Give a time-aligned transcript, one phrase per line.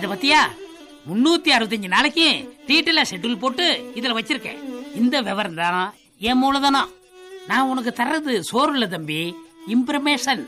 [0.00, 0.38] இத பத்தியா?
[1.08, 2.26] முன்னூத்தி அறுபத்தஞ்சு நாளைக்கு
[2.66, 4.58] தீட்டுல ஷெட்யூல் போட்டு இதுல வச்சிருக்கேன்.
[4.94, 6.90] இந்த விவரம் தான் என் மூலதனம்.
[7.46, 9.36] நான் உனக்கு தர்றது சோறு இல்ல தம்பி.
[9.68, 10.46] Information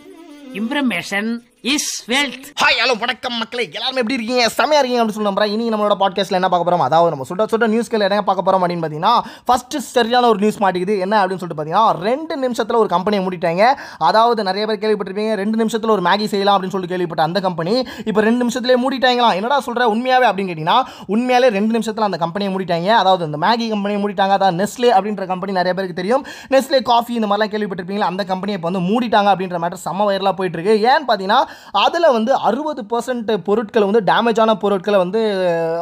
[0.52, 1.30] information
[1.70, 2.46] is wealth.
[2.60, 3.64] Hi hello வணக்கம் மக்களே.
[3.72, 4.44] எல்லாரும் எப்படி இருக்கீங்க?
[4.56, 5.52] செமையா இருக்கீங்க அப்படின்னு சொல்லி நம்புறேன்.
[5.54, 8.84] இனி நம்மளோட பாட்காஸ்ட்ல என்ன பார்க்க போறோம் அதாவது நம்ம சுட்ட சுட்ட நியூஸ்கள் என்ன பார்க்க போறோம் அப்படின்னு
[8.84, 9.12] பார்த்தீங்கன்னா
[9.44, 10.94] ஃபர்ஸ்ட் சரியான ஒரு நியூஸ் மாட்டிக்குது.
[11.04, 13.66] என்ன அப்படின்னு சொல்லிட்டு பார்த்தீங்கன்னா ரெண்டு நிமிஷத்தில் ஒரு கம்பெனியை மூடிட்டாங்க.
[14.08, 18.24] அதாவது நிறைய பேர் கேள்விப்பட்டிருப்பீங்க ரெண்டு நிமிஷத்தில் ஒரு மேகி செய்யலாம் அப்படின்னு சொல்லிட்டு கேள்விப்பட்ட அந்த கம்பெனி இப்போ
[18.28, 19.30] ரெண்டு நிமிஷத்துலேயே மூடிட்டாங்களா?
[19.34, 19.86] என்னடா சொல்ற?
[19.94, 22.90] உண்மையாவே அப்படின்னு கேட்டிங்கன்னா உண்மையாலே ரெண்டு நிமிஷத்தில் அந்த கம்பெனியை மூடிட்டாங்க.
[23.02, 24.36] அதாவது இந்த மேகி கம்பெனியை மூடிட்டாங்க.
[24.40, 26.26] அதாவது நெஸ்லே அப்படின்ற கம்பெனி நிறைய பேருக்கு தெரியும்.
[26.50, 28.10] நெஸ்லே காஃபி இந்த மாதிரிலாம் கேள்விப்பட்டிருப்பீங்களா?
[28.12, 30.76] அந்த கம்பெனியை இப்போ வந்து மூடிட்டாங்க அப்படின்ற மேட்டர் செம்ம வைரலாக போயிட்டு இருக்கு.
[30.90, 31.40] ஏன்னு பார்த்தீங்கன்னா
[31.82, 33.10] அதில் வந்து அறுபது பர்சன்ட்
[33.44, 35.20] பொருட்களை வந்து டேமேஜான பொருட்களை வந்து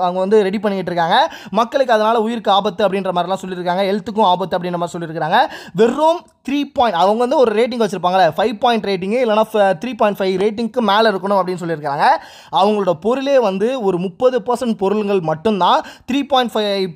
[0.01, 1.17] அவங்க வந்து ரெடி பண்ணிக்கிட்டு இருக்காங்க.
[1.53, 3.59] மக்களுக்கு அதனால் உயிருக்கு ஆபத்து அப்படின்ற மாதிரிலாம் சொல்லியிருக்காங்க.
[3.91, 5.41] ஹெல்த்துக்கும் ஆபத்து அப்படின்ற மாதிரி சொல்லியிருக்காங்க
[5.77, 9.43] வெறும் த்ரீ பாயிண்ட் அவங்க வந்து ஒரு ரேட்டிங் வச்சுருப்பாங்களே ஃபைவ் பாயிண்ட் ரேட்டிங்கு இல்லைனா
[9.81, 12.05] த்ரீ பாயிண்ட் ஃபைவ் ரேட்டிங்க்கு மேலே இருக்கணும் அப்படின்னு சொல்லியிருக்காங்க
[12.55, 16.87] அவங்களோட பொருளே வந்து ஒரு முப்பது பர்சன்ட் பொருள்கள் மட்டும்தான் த்ரீ பாயிண்ட் ஃபைவ்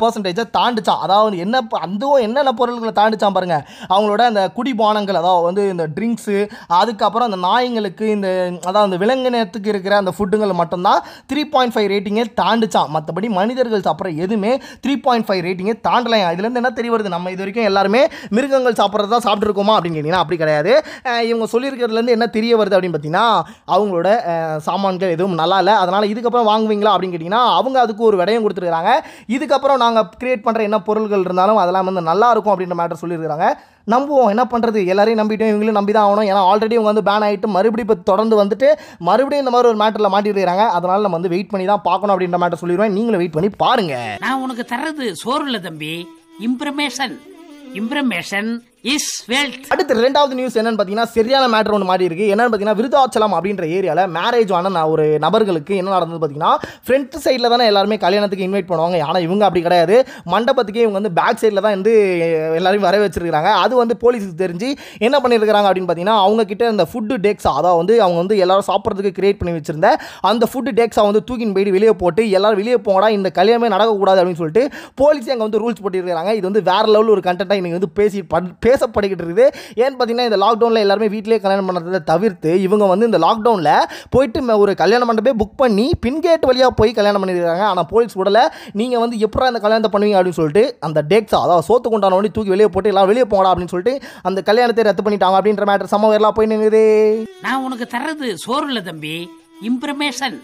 [0.00, 5.64] பர்சன்டேஜை தாண்டிச்சான் அதாவது என்ன ப- அதுவும் என்னென்ன பொருள்களை தாண்டிச்சான் பாருங்கள் அவங்களோட அந்த குடிபானங்கள் அதாவது வந்து
[5.70, 6.38] இந்த ட்ரிங்க்ஸு
[6.78, 8.23] அதுக்கப்புறம் அந்த நாய்ங்களுக்கு இந்த
[8.68, 14.12] அதாவது அந்த விலங்கினத்துக்கு இருக்கிற அந்த ஃபுட்டுங்கள் மட்டும்தான் த்ரீ பாயிண்ட் ஃபைவ் ரேட்டிங்கே தாண்டிச்சான் மற்றபடி மனிதர்கள் சாப்பிட்ற
[14.24, 14.52] எதுவுமே
[14.84, 17.14] த்ரீ பாயிண்ட் ஃபைவ் ரேட்டிங்கே தாண்டலையா இதுலேருந்து என்ன தெரிய வருது?
[17.16, 18.02] நம்ம இது வரைக்கும் எல்லாருமே
[18.36, 20.72] மிருகங்கள் சாப்பிட்றது தான் சாப்பிட்ருக்கோமா அப்படின்னு கேட்டிங்கன்னா அப்படி கிடையாது.
[21.30, 23.26] இவங்க சொல்லியிருக்கிறதுலேருந்து என்ன தெரிய வருது அப்படின்னு பார்த்தீங்கன்னா
[23.74, 24.08] அவங்களோட
[24.68, 25.76] சாமான்கள் எதுவும் நல்லா இல்லை.
[25.82, 28.92] அதனால் இதுக்கப்புறம் வாங்குவீங்களா அப்படின்னு கேட்டிங்கன்னா அவங்க அதுக்கு ஒரு விடையும் கொடுத்துருக்காங்க
[29.36, 33.48] இதுக்கப்புறம் நாங்கள் கிரியேட் பண்ணுற என்ன பொருள்கள் இருந்தாலும் அதெல்லாம் வந்து நல்லா இருக்கும் அப்படின்ற மேட்டர் சொல்லியிருக்கிறாங்க.
[33.92, 34.30] நம்புவோம்.
[34.34, 35.50] என்ன பண்ணுறது எல்லாரையும் நம்பிட்டோம்.
[35.52, 36.28] இவங்களும் நம்பி தான் ஆகணும்.
[36.30, 38.68] ஏன்னா ஆல்ரெடி இவங்க வந்து பேன் ஆகிட்டு மறுபடியும் இப்போ தொடர்ந்து வந்துட்டு
[39.08, 42.62] மறுபடியும் இந்த மாதிரி ஒரு மேட்டரில் மாட்டிருக்காங்க அதனால நம்ம வந்து வெயிட் பண்ணி தான் பார்க்கணும் அப்படின்ற மேட்டர்
[42.62, 43.96] சொல்லிடுவேன் நீங்களும் வெயிட் பண்ணி பாருங்க.
[44.26, 45.94] நான் உனக்கு தர்றது சோறு இல்லை தம்பி.
[46.48, 47.16] இம்ப்ரமேஷன்
[47.80, 48.50] இம்ப்ரமேஷன்
[48.84, 52.24] இஸ் வெல்த் அடுத்து ரெண்டாவது நியூஸ் என்னன்னு பார்த்தீங்கன்னா சரியான மேட்டர் ஒன்று மாறி இருக்கு.
[52.26, 56.50] என்னன்னு பார்த்தீங்கன்னா விருதாச்சலம் அப்படின்ற ஏரியாவில் மேரேஜ் ஆன நான் ஒரு நபர்களுக்கு என்ன நடந்தது பார்த்தீங்கன்னா
[56.84, 58.98] ஃப்ரண்ட் சைடில் தானே எல்லாருமே கல்யாணத்துக்கு இன்வைட் பண்ணுவாங்க.
[59.06, 59.96] ஆனால் இவங்க அப்படி கிடையாது.
[60.32, 61.94] மண்டபத்துக்கே இவங்க வந்து பேக் சைடில் தான் வந்து
[62.58, 63.30] எல்லாரையும் வர வச்சிருக்காங்க
[63.62, 64.68] அது வந்து போலீஸுக்கு தெரிஞ்சு
[65.00, 69.14] என்ன பண்ணியிருக்காங்க அப்படின்னு பார்த்தீங்கன்னா அவங்க கிட்ட இந்த ஃபுட்டு டேக்ஸ் அதாவது வந்து அவங்க வந்து எல்லாரும் சாப்பிட்றதுக்கு
[69.18, 69.88] கிரியேட் பண்ணி வச்சிருந்த
[70.28, 74.42] அந்த ஃபுட்டு டேக்ஸை வந்து தூக்கின்னு போயிட்டு வெளியே போட்டு எல்லாரும் வெளியே போங்கடா இந்த கல்யாணமே நடக்கக்கூடாது அப்படின்னு
[74.42, 74.64] சொல்லிட்டு
[75.00, 78.52] போலீஸே அங்கே வந்து ரூல்ஸ் போட்டிருக்காங்க இது வந்து வேற லெவலில் ஒரு கண்டென்ட்டாக இன்னைக்கு வந்து பேசி பட்-
[78.74, 79.46] பேசப்படுகிட்டு இருக்குது.
[79.82, 83.72] ஏன்னு பார்த்தீங்கன்னா இந்த லாக்டவுனில் எல்லாருமே வீட்டிலே கல்யாணம் பண்ணுறதை தவிர்த்து இவங்க வந்து இந்த லாக்டவுனில்
[84.14, 87.64] போயிட்டு ஒரு கல்யாண மண்டபே புக் பண்ணி பின்கேட் வழியாக போய் கல்யாணம் பண்ணியிருக்காங்க.
[87.72, 88.40] ஆனால் போலீஸ் விடல.
[88.80, 92.54] நீங்கள் வந்து எப்படா இந்த கல்யாணத்தை பண்ணுவீங்க அப்படின்னு சொல்லிட்டு அந்த டேக்ஸா அதாவது சோத்து கொண்டான உடனே தூக்கி
[92.54, 93.94] வெளியே போட்டு எல்லாம் வெளியே போங்கடா அப்படின்னு சொல்லிட்டு
[94.30, 96.84] அந்த கல்யாணத்தை ரத்து பண்ணிட்டாங்க அப்படின்ற மேட்டர் சம்பவம் எல்லாம் போய் நின்றுது
[97.46, 99.16] நான் உனக்கு தர்றது சோறு இல்லை தம்பி.
[99.70, 100.38] Information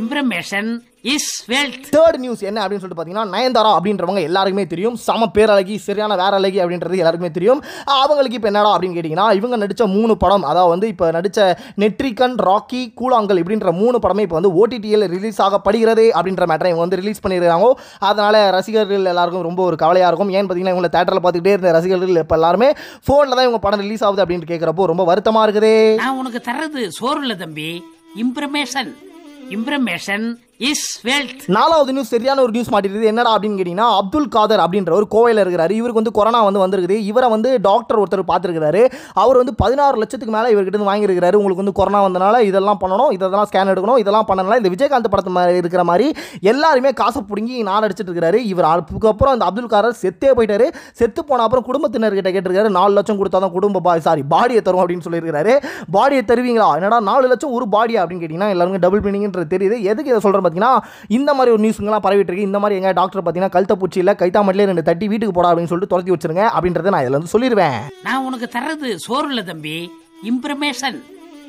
[0.00, 0.70] information
[1.04, 4.96] is wealth third news என்ன அப்படின்னு சொல்லிட்டு பார்த்தீங்கன்னா நயன்தாரா அப்படின்றவங்க எல்லாருக்குமே தெரியும்.
[5.06, 7.60] சம பேரழகி சரியான வேற அழகி அப்படின்றது எல்லாருக்குமே தெரியும்.
[8.00, 11.40] அவங்களுக்கு இப்போ என்னடா அப்படின்னு கேட்டிங்கன்னா இவங்க நடித்த மூணு படம் அதாவது வந்து இப்போ நடித்த
[11.84, 17.00] நெட்ரிகன் ராக்கி கூழாங்கல் இப்படின்ற மூணு படமே இப்போ வந்து ஓடிடியில் ரிலீஸ் ஆகப்படுகிறது அப்படின்ற மேட்டரை இவங்க வந்து
[17.02, 17.68] ரிலீஸ் பண்ணியிருக்காங்க.
[18.10, 20.32] அதனால் ரசிகர்கள் எல்லாருக்கும் ரொம்ப ஒரு கவலையாக இருக்கும்.
[20.36, 22.68] ஏன்னு பார்த்தீங்கன்னா இவங்களை தேட்டரில் பார்த்துக்கிட்டே இருந்த ரசிகர்கள் இப்போ எல்லாருமே
[23.06, 25.74] ஃபோனில் தான் இவங்க படம் ரிலீஸ் ஆகுது அப்படின்னு கேட்குறப்போ ரொம்ப வருத்தமாக இருக்குது.
[26.02, 27.70] நான் உனக்கு தர்றது சோறு இல்ல தம்பி.
[28.24, 28.92] இம்ப்ரமேஷன்
[29.58, 30.26] இம்ப்ரமேஷன்
[30.70, 33.06] இஸ் வெல்த் நாலாவது நியூஸ் சரியான ஒரு நியூஸ் மாட்டிருக்குது.
[33.10, 35.72] என்னடா அப்படின்னு கேட்டிங்கன்னா அப்துல் காதர் அப்படின்ற ஒரு கோவையில் இருக்கிறாரு.
[35.78, 36.96] இவருக்கு வந்து கொரோனா வந்து வந்திருக்குது.
[37.10, 38.82] இவரை வந்து டாக்டர் ஒருத்தர் பார்த்துருக்காரு
[39.22, 43.48] அவர் வந்து பதினாறு லட்சத்துக்கு மேலே இவர்கிட்ட இருந்து வாங்கியிருக்காரு உங்களுக்கு வந்து கொரோனா வந்தனால இதெல்லாம் பண்ணணும் இதெல்லாம்
[43.50, 46.06] ஸ்கேன் எடுக்கணும் இதெல்லாம் பண்ணனால இந்த விஜயகாந்த் படத்து மாதிரி இருக்கிற மாதிரி
[46.52, 48.40] எல்லாருமே காசை பிடுங்கி நாள் அடிச்சிட்டு இருக்கிறாரு.
[48.52, 50.68] இவர் அதுக்கப்புறம் அந்த அப்துல் காதர் செத்தே போயிட்டாரு.
[51.00, 55.06] செத்து போன அப்புறம் குடும்பத்தினர்கிட்ட கேட்டிருக்காரு நாலு லட்சம் கொடுத்தா தான் குடும்ப பா சாரி பாடியை தரும் அப்படின்னு
[55.08, 55.56] சொல்லியிருக்காரு
[55.98, 56.70] பாடியை தருவீங்களா?
[56.78, 59.78] என்னடா நாலு லட்சம் ஒரு பாடியா அப்படின்னு கேட்டிங்கன்னா எல்லாருமே டபுள் மீனிங்ன்றது தெரியுது.
[59.90, 60.72] எதுக்கு இதை சொல்கிற பார்த்தீங்கன்னா
[61.10, 64.82] இந்த மாதிரி ஒரு நியூஸுங்கெல்லாம் பரவிட்டு இருக்கு இந்த மாதிரி எங்கள் டாக்டர் பார்த்தீங்கன்னா கழுத்த பூச்சியில் கைத்தாமட்டிலே ரெண்டு
[64.82, 68.90] தட்டி வீட்டுக்கு போடா அப்படின்னு சொல்லிட்டு துரத்தி வச்சிருங்க அப்படின்றத நான் இதில் வந்து சொல்லிடுவேன் நான் உனக்கு தர்றது
[68.98, 69.76] சோறு இல்லை தம்பி.
[70.26, 70.98] இம்ப்ரமேஷன்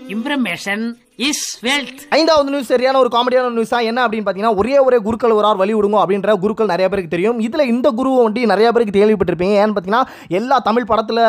[0.09, 0.85] இம்ப்ரமேஷன்
[1.19, 5.33] இஸ் வெல்த் ஐந்தாவது நியூஸ் சரியான ஒரு காமெடியான நியூஸ் தான் என்ன அப்படின்னு பார்த்தீங்கன்னா ஒரே ஒரே குருக்கள்
[5.35, 7.37] ஒரு ஆள் வழி விடுங்க அப்படின்ற குருக்கள் நிறைய பேருக்கு தெரியும்.
[7.47, 9.55] இதில் இந்த குரு வண்டி நிறைய பேருக்கு கேள்விப்பட்டிருப்பீங்க.
[9.63, 10.03] ஏன்னு பார்த்தீங்கன்னா
[10.39, 11.21] எல்லா தமிழ் படத்தில்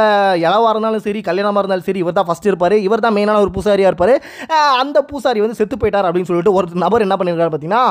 [0.45, 2.77] இளவாக இருந்தாலும் சரி கல்யாணமாக இருந்தாலும் சரி இவர் தான் ஃபஸ்ட் இருப்பார்.
[2.87, 4.15] இவர் தான் மெயினான ஒரு பூசாரியாக இருப்பார்.
[4.83, 7.85] அந்த பூசாரி வந்து செத்து போயிட்டார் அப்படின்னு சொல்லிட்டு ஒரு நபர் என்ன பண்ணியிருக்காரு பார்த்தீங்கன்னா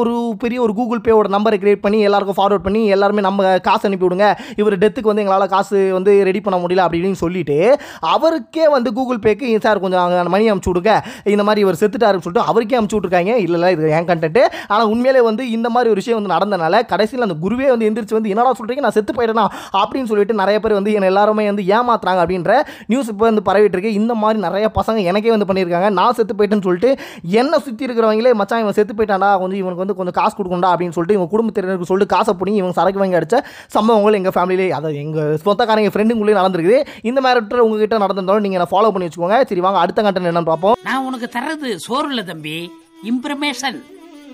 [0.00, 4.06] ஒரு பெரிய ஒரு கூகுள் பேவோட நம்பரை கிரியேட் பண்ணி எல்லாருக்கும் ஃபார்வர்ட் பண்ணி எல்லாருமே நம்ம காசு அனுப்பி
[4.08, 4.28] விடுங்க.
[4.62, 7.60] இவர் டெத்துக்கு வந்து எங்களால் காசு வந்து ரெடி பண்ண முடியல அப்படின்னு சொல்லிட்டு
[8.16, 10.92] அவருக்கே வந்து கூகுள் பேக்கு சார் கொஞ்சம் மணி அனுப்பிச்சு விடுங்க.
[11.34, 14.40] இந்த மாதிரி இவர் செத்துட்டாருன்னு சொல்லிட்டு அவருக்கே அமுச்சு விட்ருக்காங்க இல்லை இல்லை இது என் கண்டென்ட்
[14.72, 18.30] ஆனால் உண்மையிலே வந்து இந்த மாதிரி ஒரு விஷயம் வந்து நடந்தனால கடைசியில் அந்த குருவே வந்து எந்திரிச்சு வந்து
[18.32, 19.46] என்னடா சொல்கிறீங்க நான் செத்து போயிட்டேனா?
[19.80, 22.52] அப்படின்னு சொல்லிட்டு நிறைய பேர் வந்து என்னை எல்லாருமே வந்து ஏமாத்துறாங்க அப்படின்ற
[22.92, 23.92] நியூஸ் இப்போ வந்து பரவிட்டு இருக்கு.
[24.00, 25.88] இந்த மாதிரி நிறைய பசங்க எனக்கே வந்து பண்ணியிருக்காங்க.
[25.98, 26.90] நான் செத்து போயிட்டேன்னு சொல்லிட்டு
[27.42, 29.30] என்ன சுற்றி இருக்கிறவங்களே மச்சான் இவன் செத்து போயிட்டான்டா.
[29.42, 33.02] கொஞ்சம் இவனுக்கு வந்து கொஞ்சம் காசு கொடுக்கணும்டா அப்படின்னு சொல்லிட்டு இவங்க குடும்பத்தினருக்கு சொல்லிட்டு காசை பிடிங்கி இவங்க சரக்கு
[33.02, 33.38] வாங்கி அடித்த
[33.76, 36.80] சம்பவங்கள் எங்கள் ஃபேமிலியிலே அதை எங்கள் சொந்தக்காரங்க ஃப்ரெண்டுங்களே நடந்திருக்குது.
[37.10, 39.38] இந்த மாதிரி உங்ககிட்ட நடந்திருந்தாலும் நீங்கள் ஃபாலோ பண்ணி வச்சுக்கோங்க.
[39.50, 40.76] சரி வாங்க அடுத்த கண்டென்ட் என்னன்னு பார்ப்போம்.
[41.02, 42.56] நான் உனக்கு தர்றது சோறு இல்ல தம்பி.
[43.10, 43.78] இம்ப்ரமேஷன்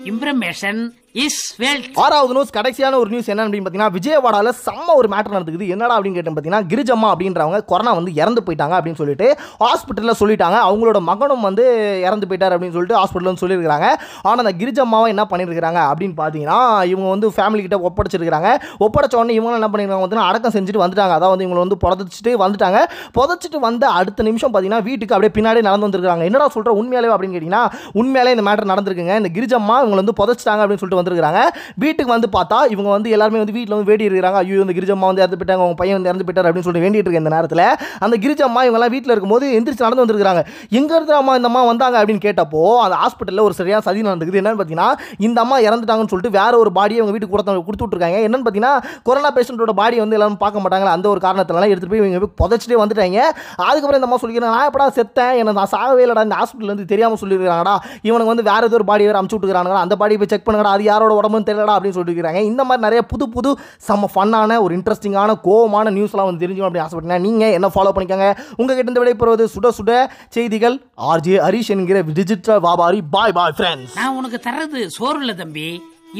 [0.03, 0.81] இம்ப்ரமேஷன்
[1.15, 5.69] இஸ் வெல்த் ஆறாவது நியூஸ் கடைசியான ஒரு நியூஸ் என்ன அப்படின்னு பார்த்தீங்கன்னா விஜயவாடாவில் செம்ம ஒரு மேட்டர் நடந்துக்குது.
[5.73, 9.27] என்னடா அப்படின்னு கேட்டேன் பார்த்தீங்கன்னா கிரிஜம்மா அப்படின்றவங்க கொரோனா வந்து இறந்து போயிட்டாங்க அப்படின்னு சொல்லிட்டு
[9.63, 10.57] ஹாஸ்பிட்டலில் சொல்லிட்டாங்க.
[10.67, 11.63] அவங்களோட மகனும் வந்து
[12.07, 13.87] இறந்து போயிட்டார் அப்படின்னு சொல்லிட்டு ஹாஸ்பிட்டலில் வந்து சொல்லியிருக்காங்க
[14.27, 16.59] ஆனால் அந்த கிரிஜம்மாவை என்ன பண்ணியிருக்கிறாங்க அப்படின்னு பார்த்தீங்கன்னா
[16.91, 18.51] இவங்க வந்து ஃபேமிலி கிட்ட ஒப்படைச்சிருக்காங்க
[18.87, 21.15] ஒப்படைச்ச உடனே இவங்க என்ன பண்ணியிருக்காங்க பார்த்தீங்கன்னா அடக்கம் செஞ்சுட்டு வந்துட்டாங்க.
[21.19, 22.81] அதாவது வந்து இவங்களை வந்து புதைச்சிட்டு வந்துட்டாங்க.
[23.17, 27.65] புதைச்சிட்டு வந்த அடுத்த நிமிஷம் பார்த்தீங்கன்னா வீட்டுக்கு அப்படியே பின்னாடி நடந்து வந்திருக்காங்க என்னடா சொல்கிற உண்மையாலே அப்படின்னு கேட்டிங்கன்னா
[28.03, 29.17] உண்மையாலே இந்த மேட்டர் நடந்திருக்குங்க.
[29.23, 31.41] இந்த கிரிஜம்மா இவங்களை வந்து புதைச்சிட்டாங்க அப்படின்னு சொல்லிட்டு வந்திருக்காங்க
[31.83, 35.23] வீட்டுக்கு வந்து பார்த்தா இவங்க வந்து எல்லாருமே வந்து வீட்டில் வந்து வேடி இருக்கிறாங்க ஐயோ இந்த கிரிஜம்மா வந்து
[35.23, 37.65] இறந்து போயிட்டாங்க அவங்க பையன் வந்து இறந்து போயிட்டார் அப்படின்னு சொல்லிட்டு வேண்டிட்டு இருக்க இந்த நேரத்தில்
[38.05, 40.43] அந்த கிரிஜம்மா இவங்கெல்லாம் வீட்டில் இருக்கும்போது எந்திரிச்சு நடந்து வந்திருக்காங்க
[40.79, 44.39] எங்க இருந்து அம்மா இந்த அம்மா வந்தாங்க அப்படின்னு கேட்டப்போ அந்த ஹாஸ்பிட்டலில் ஒரு சரியான சதி நடந்துக்குது.
[44.41, 44.89] என்னன்னு பார்த்தீங்கன்னா
[45.27, 48.73] இந்த அம்மா இறந்துட்டாங்கன்னு சொல்லிட்டு வேற ஒரு பாடியை அவங்க வீட்டுக்கு கொடுத்து கொடுத்து விட்ருக்காங்க என்னன்னு பார்த்தீங்கன்னா
[49.07, 52.79] கொரோனா பேஷண்ட்டோட பாடி வந்து எல்லாரும் பார்க்க மாட்டாங்களா அந்த ஒரு காரணத்தினால எடுத்துகிட்டு போய் இவங்க போய் புதைச்சிட்டே
[52.81, 53.19] வந்துட்டாங்க.
[53.67, 55.33] அதுக்கப்புறம் இந்த அம்மா சொல்லிக்கிறாங்க நான் எப்படா செத்தேன்?
[55.41, 56.25] என்ன நான் சாகவே இல்லடா.
[56.27, 57.75] இந்த ஹாஸ்பிட்டல் வந்து தெரியாமல் சொல்லியிருக்காங்கடா
[58.07, 60.73] இவனுக்கு வந்து வேறு ஏதோ ஒரு பாடி வேறு அமுச்சு விட்டுருக்காங்க அந்த பாடி போய் செக் பண்ணுங்கடா.
[60.77, 63.51] அது யாரோட உடம்புன்னு தெரியலடா அப்படின்னு சொல்லியிருக்காங்க இந்த மாதிரி நிறைய புது புது
[63.87, 68.29] செம்ம ஃபன்னான ஒரு இன்ட்ரெஸ்டிங்கான கோவமான நியூஸ்லாம் வந்து தெரிஞ்சுக்கணும் அப்படின்னு ஆசைப்பட்டீங்கன்னா நீங்கள் என்ன ஃபாலோ பண்ணிக்கோங்க.
[68.59, 69.91] உங்ககிட்ட இந்த விடைபெறுவது சுட சுட
[70.37, 70.77] செய்திகள்
[71.11, 73.01] ஆர்ஜே ஹரிஷ் என்கிற டிஜிட்டல் வியாபாரி.
[73.15, 75.69] பாய் பாய் ஃப்ரெண்ட்ஸ் நான் உனக்கு தர்றது சோறு இல்லை தம்பி.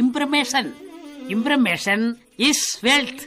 [0.03, 0.69] Information
[1.35, 2.05] information
[2.49, 3.23] is wealth